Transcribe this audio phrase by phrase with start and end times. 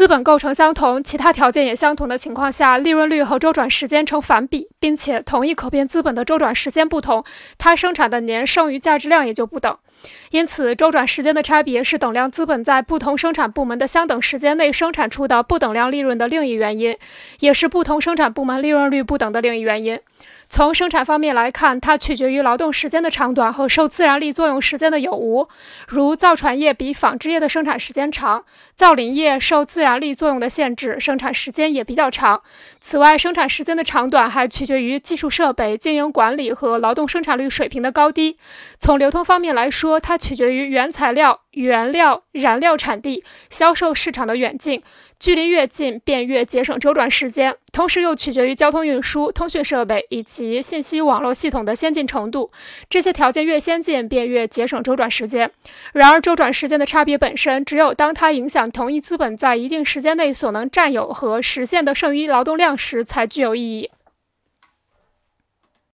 [0.00, 7.22] 资本构成相同，其他条件也相同的情况下，利润率和周转时间成反比，并且同一可变资本的周转时间不同，
[7.58, 9.76] 它生产的年剩余价值量也就不等。
[10.30, 16.96] 因此，周转时间的差别是等量资本在不同生产部门的相等时间内生产出的不等量利润的另一原因，
[17.40, 19.98] 也是不同生产部门利润率不等的另一原因。
[20.48, 25.48] 从生产方面来看，它取决于劳动时间的长短和受自然力作用时间的有无。
[25.86, 32.42] 如造船业比纺织业的生产时间长，造林业受自然力作用的限制，生产时间也比较长。
[32.80, 38.36] 此外，生产时间的长短还取决于技术设备、经营管理和劳动生产率水平的高低。
[38.76, 41.40] 从流通方面来说，说它取决于原材料。
[41.52, 44.82] 原料、燃料产地、销售市场的远近，
[45.18, 52.52] 距离越近便越节省周转时间，同时又取决于交通运输、通讯设备以及信息网络系统的先进程度。
[52.88, 55.50] 这些条件越先进，便越节省周转时间。
[55.92, 63.90] 然而，周转时间的差别本身，只有当它影响同一资本在一定时间内所能占有和实现的剩余劳动量时，才具有意义。